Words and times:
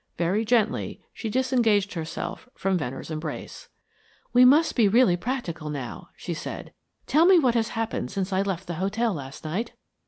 Very 0.17 0.43
gently, 0.45 0.99
she 1.13 1.29
disengaged 1.29 1.93
herself 1.93 2.49
from 2.55 2.75
Venner's 2.75 3.11
embrace. 3.11 3.69
"We 4.33 4.43
must 4.45 4.75
be 4.75 4.87
really 4.87 5.15
practical 5.15 5.69
now," 5.69 6.09
she 6.15 6.33
said. 6.33 6.73
"Tell 7.05 7.27
me 7.27 7.37
what 7.37 7.53
has 7.53 7.69
happened 7.77 8.09
since 8.09 8.33
I 8.33 8.41
left 8.41 8.65
the 8.65 8.73
hotel 8.81 9.13
last 9.13 9.45
night?" 9.45 9.73